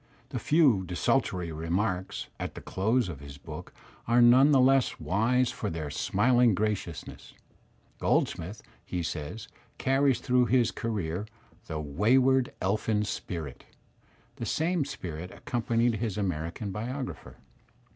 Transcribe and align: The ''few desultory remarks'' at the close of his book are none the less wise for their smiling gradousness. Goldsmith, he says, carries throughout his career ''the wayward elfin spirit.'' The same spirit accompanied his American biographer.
The 0.29 0.39
''few 0.39 0.87
desultory 0.87 1.51
remarks'' 1.51 2.25
at 2.39 2.55
the 2.55 2.61
close 2.61 3.07
of 3.07 3.19
his 3.19 3.37
book 3.37 3.71
are 4.07 4.19
none 4.19 4.49
the 4.49 4.59
less 4.59 4.99
wise 4.99 5.51
for 5.51 5.69
their 5.69 5.91
smiling 5.91 6.55
gradousness. 6.55 7.33
Goldsmith, 7.99 8.63
he 8.83 9.03
says, 9.03 9.47
carries 9.77 10.19
throughout 10.19 10.49
his 10.49 10.71
career 10.71 11.27
''the 11.67 11.79
wayward 11.79 12.51
elfin 12.63 13.03
spirit.'' 13.05 13.65
The 14.37 14.47
same 14.47 14.85
spirit 14.85 15.29
accompanied 15.29 15.97
his 15.97 16.17
American 16.17 16.71
biographer. 16.71 17.35